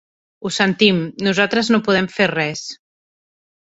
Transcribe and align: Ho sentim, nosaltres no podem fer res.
Ho 0.41 0.51
sentim, 0.55 1.03
nosaltres 1.27 1.71
no 1.75 1.81
podem 1.91 2.11
fer 2.17 2.31
res. 2.35 2.65